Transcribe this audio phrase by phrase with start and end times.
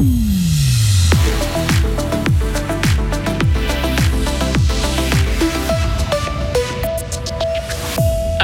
[0.00, 0.29] Mm-hmm.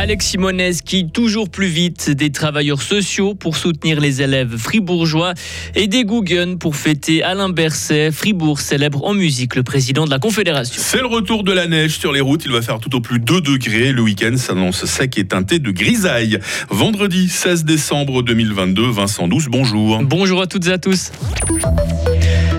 [0.06, 5.34] Alex Simonez qui toujours plus vite des travailleurs sociaux pour soutenir les élèves fribourgeois
[5.74, 8.12] et des Guggen pour fêter Alain Berset.
[8.12, 10.80] Fribourg célèbre en musique le président de la Confédération.
[10.80, 12.44] C'est le retour de la neige sur les routes.
[12.44, 13.90] Il va faire tout au plus 2 degrés.
[13.90, 16.38] Le week-end s'annonce sec et teinté de grisaille.
[16.70, 20.00] Vendredi 16 décembre 2022, Vincent Douce, bonjour.
[20.04, 21.10] Bonjour à toutes et à tous.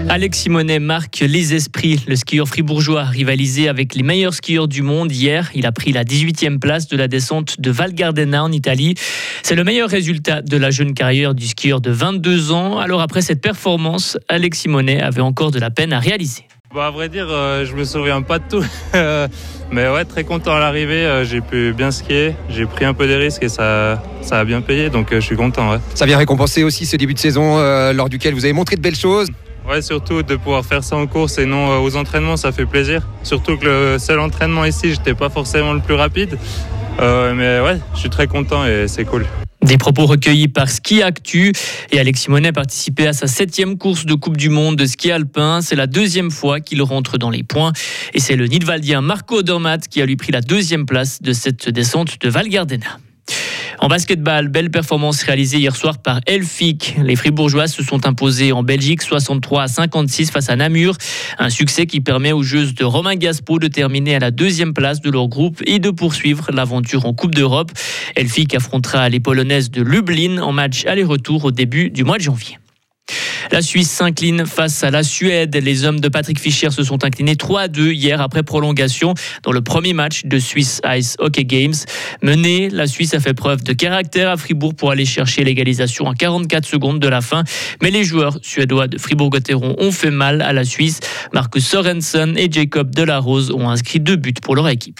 [0.10, 2.00] Alex Simonet marque les esprits.
[2.07, 5.52] Le skieur fribourgeois a rivalisé avec les meilleurs skieurs du monde hier.
[5.54, 8.96] Il a pris la 18e place de la descente de Val Gardena en Italie.
[9.43, 12.79] C'est le meilleur résultat de la jeune carrière du skieur de 22 ans.
[12.79, 16.46] Alors après cette performance, Alex Simonet avait encore de la peine à réaliser.
[16.74, 18.65] Bon, à vrai dire, euh, je me souviens pas de tout.
[19.71, 21.06] Mais ouais, très content à l'arrivée.
[21.06, 22.34] Euh, j'ai pu bien skier.
[22.50, 24.89] J'ai pris un peu des risques et ça, ça a bien payé.
[24.89, 25.71] Donc euh, je suis content.
[25.71, 25.79] Ouais.
[25.96, 27.57] Ça vient récompenser aussi ce début de saison
[27.92, 29.28] lors duquel vous avez montré de belles choses.
[29.68, 32.66] Ouais, surtout de pouvoir faire ça en course et non euh, aux entraînements, ça fait
[32.66, 33.06] plaisir.
[33.23, 36.38] Surtout que le seul entraînement ici, j'étais pas forcément le plus rapide.
[37.02, 39.26] Euh, mais ouais, je suis très content et c'est cool.
[39.62, 41.52] Des propos recueillis par Ski Actu
[41.92, 45.12] et Alex Simonet a participé à sa septième course de Coupe du Monde de ski
[45.12, 45.59] alpin.
[45.62, 47.74] C'est la deuxième fois qu'il rentre dans les points
[48.14, 51.68] et c'est le Nidwaldien Marco Dormat qui a lui pris la deuxième place de cette
[51.68, 53.00] descente de Val Gardena.
[53.80, 56.95] En basketball, belle performance réalisée hier soir par Elfic.
[57.03, 60.97] Les Fribourgeois se sont imposés en Belgique 63 à 56 face à Namur.
[61.38, 65.00] Un succès qui permet aux Jeux de Romain Gaspo de terminer à la deuxième place
[65.00, 67.72] de leur groupe et de poursuivre l'aventure en Coupe d'Europe.
[68.16, 72.58] Elfic affrontera les Polonaises de Lublin en match aller-retour au début du mois de janvier.
[73.52, 75.56] La Suisse s'incline face à la Suède.
[75.56, 79.52] Les hommes de Patrick Fischer se sont inclinés 3 à 2 hier après prolongation dans
[79.52, 81.73] le premier match de Swiss Ice Hockey Games.
[82.22, 86.14] Menée, la Suisse a fait preuve de caractère à Fribourg pour aller chercher l'égalisation à
[86.14, 87.44] 44 secondes de la fin.
[87.81, 91.00] Mais les joueurs suédois de Fribourg-Gotteron ont fait mal à la Suisse.
[91.34, 95.00] Marcus Sorensen et Jacob Delarose ont inscrit deux buts pour leur équipe.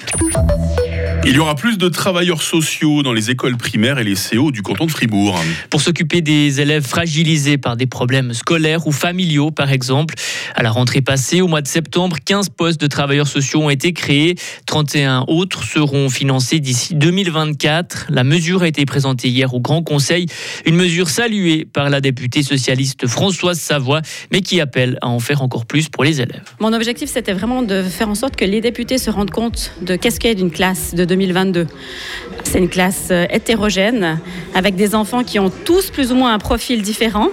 [1.26, 4.62] Il y aura plus de travailleurs sociaux dans les écoles primaires et les CO du
[4.62, 5.38] canton de Fribourg.
[5.70, 10.16] Pour s'occuper des élèves fragilisés par des problèmes scolaires ou familiaux, par exemple.
[10.56, 13.94] À la rentrée passée, au mois de septembre, 15 postes de travailleurs sociaux ont été
[13.94, 14.36] créés.
[14.68, 18.08] 31 autres seront financés d'ici 2024.
[18.10, 20.28] La mesure a été présentée hier au Grand Conseil.
[20.66, 25.42] Une mesure saluée par la députée socialiste Françoise Savoie, mais qui appelle à en faire
[25.42, 26.44] encore plus pour les élèves.
[26.60, 29.96] Mon objectif, c'était vraiment de faire en sorte que les députés se rendent compte de
[29.96, 31.68] qu'est-ce qu'est une classe de 2022.
[32.44, 34.20] C'est une classe euh, hétérogène
[34.54, 37.30] avec des enfants qui ont tous plus ou moins un profil différent.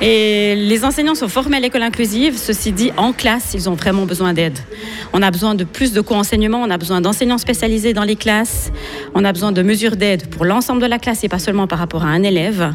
[0.00, 2.36] Et les enseignants sont formés à l'école inclusive.
[2.36, 4.56] Ceci dit, en classe, ils ont vraiment besoin d'aide.
[5.12, 8.70] On a besoin de plus de co-enseignement, on a besoin d'enseignants spécialisés dans les classes,
[9.14, 11.80] on a besoin de mesures d'aide pour l'ensemble de la classe et pas seulement par
[11.80, 12.74] rapport à un élève.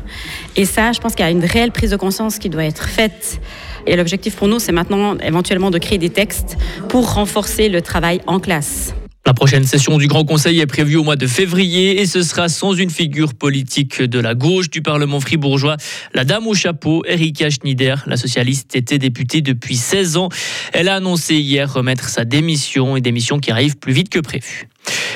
[0.57, 2.89] Et ça, je pense qu'il y a une réelle prise de conscience qui doit être
[2.89, 3.39] faite.
[3.87, 6.57] Et l'objectif pour nous, c'est maintenant éventuellement de créer des textes
[6.89, 8.93] pour renforcer le travail en classe.
[9.25, 12.49] La prochaine session du Grand Conseil est prévue au mois de février et ce sera
[12.49, 15.77] sans une figure politique de la gauche du Parlement fribourgeois,
[16.13, 18.03] la dame au chapeau, Erika Schneider.
[18.05, 20.27] La socialiste était députée depuis 16 ans.
[20.73, 24.67] Elle a annoncé hier remettre sa démission, et démission qui arrive plus vite que prévu.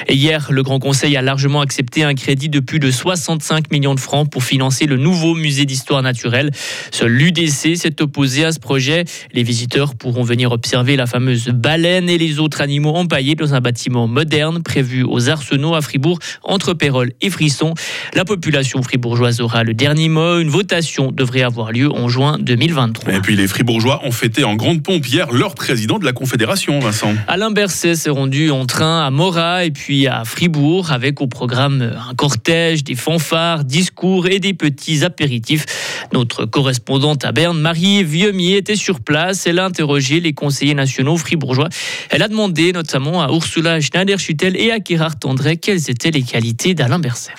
[0.08, 3.96] Et hier, le Grand Conseil a largement accepté un crédit de plus de 65 millions
[3.96, 6.52] de francs pour financer le nouveau musée d'histoire naturelle.
[6.92, 9.06] Seul l'UDC s'est opposé à ce projet.
[9.34, 13.60] Les visiteurs pourront venir observer la fameuse baleine et les autres animaux empaillés dans un
[13.60, 17.74] bâtiment moderne prévu aux Arsenaux à Fribourg, entre Pérol et Frisson.
[18.14, 20.40] La population fribourgeoise aura le dernier mot.
[20.40, 23.14] Une votation devrait avoir lieu en juin 2023.
[23.14, 26.80] Et puis les fribourgeois ont fêté en grande pompe hier leur président de la Confédération,
[26.80, 27.14] Vincent.
[27.28, 31.82] Alain Berset s'est rendu en train à Morat et puis à Fribourg avec au programme
[31.82, 35.66] un cortège, des fanfares, discours et des petits apéritifs.
[36.14, 39.48] Notre correspondante à Berne, Marie Vieumier, était sur place.
[39.48, 41.70] Elle a interrogé les conseillers nationaux fribourgeois.
[42.10, 46.74] Elle a demandé notamment à Ursula Schneider-Schutel et à Gérard Tendré quelles étaient les qualités
[46.74, 47.34] d'Alain Berset.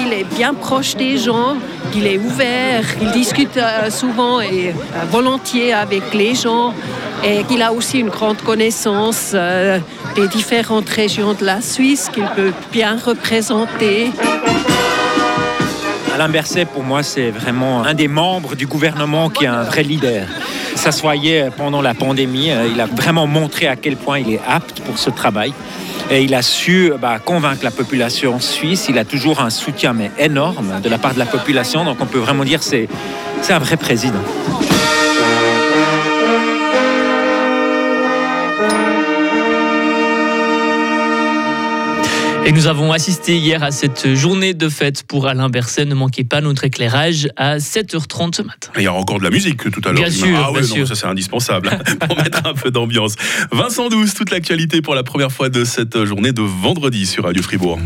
[0.00, 1.56] Il est bien proche des gens,
[1.94, 4.72] il est ouvert, il discute euh, souvent et euh,
[5.10, 6.74] volontiers avec les gens
[7.22, 9.78] et qu'il a aussi une grande connaissance euh,
[10.14, 14.10] des différentes régions de la Suisse qu'il peut bien représenter.
[16.14, 19.82] Alain Berset, pour moi, c'est vraiment un des membres du gouvernement qui est un vrai
[19.82, 20.26] leader.
[20.76, 20.90] Ça
[21.56, 22.50] pendant la pandémie.
[22.72, 25.52] Il a vraiment montré à quel point il est apte pour ce travail.
[26.10, 28.86] Et il a su bah, convaincre la population suisse.
[28.88, 31.84] Il a toujours un soutien mais énorme de la part de la population.
[31.84, 32.88] Donc on peut vraiment dire que c'est
[33.48, 34.22] un vrai président.
[42.46, 45.86] Et nous avons assisté hier à cette journée de fête pour Alain Berset.
[45.86, 48.70] Ne manquez pas notre éclairage à 7h30 ce matin.
[48.76, 50.02] Il y aura encore de la musique tout à l'heure.
[50.02, 50.88] Bien sûr, ah ouais, bien non, sûr.
[50.88, 53.14] ça c'est indispensable hein, pour mettre un peu d'ambiance.
[53.50, 57.42] Vincent 12, toute l'actualité pour la première fois de cette journée de vendredi sur Radio
[57.42, 57.78] Fribourg.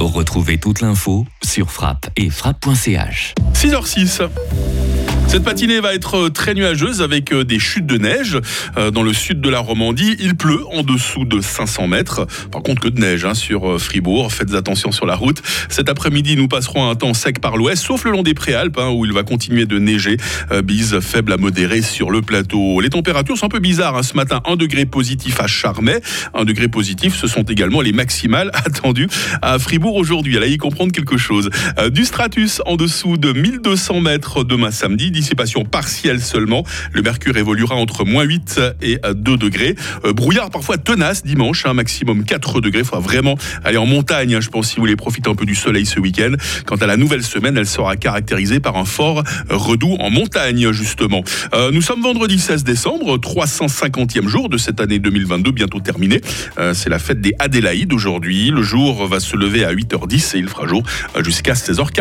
[0.00, 3.34] Retrouvez toute l'info sur frappe et frappe.ch.
[3.52, 4.28] 6h06.
[5.32, 8.38] Cette matinée va être très nuageuse avec euh, des chutes de neige.
[8.76, 12.26] Euh, Dans le sud de la Romandie, il pleut en dessous de 500 mètres.
[12.50, 14.30] Par contre, que de neige hein, sur euh, Fribourg.
[14.30, 15.40] Faites attention sur la route.
[15.70, 18.90] Cet après-midi, nous passerons un temps sec par l'ouest, sauf le long des Préalpes, hein,
[18.90, 20.18] où il va continuer de neiger.
[20.50, 22.82] Euh, Bise faible à modérée sur le plateau.
[22.82, 23.96] Les températures sont un peu bizarres.
[23.96, 24.02] hein.
[24.02, 26.02] Ce matin, 1 degré positif à Charmey.
[26.34, 29.08] 1 degré positif, ce sont également les maximales attendues
[29.40, 30.36] à Fribourg aujourd'hui.
[30.36, 31.48] Allez y comprendre quelque chose.
[31.78, 35.10] Euh, Du stratus en dessous de 1200 mètres demain samedi.
[35.22, 36.64] Dissipation partielle seulement.
[36.92, 39.76] Le mercure évoluera entre moins 8 et 2 degrés.
[40.04, 42.80] Euh, brouillard parfois tenace dimanche, un maximum 4 degrés.
[42.80, 45.46] Il faudra vraiment aller en montagne, hein, je pense, si vous voulez profiter un peu
[45.46, 46.32] du soleil ce week-end.
[46.66, 51.22] Quant à la nouvelle semaine, elle sera caractérisée par un fort redout en montagne, justement.
[51.54, 56.20] Euh, nous sommes vendredi 16 décembre, 350e jour de cette année 2022, bientôt terminée.
[56.58, 58.50] Euh, C'est la fête des Adélaïdes aujourd'hui.
[58.50, 60.82] Le jour va se lever à 8h10 et il fera jour
[61.20, 61.92] jusqu'à 16h40.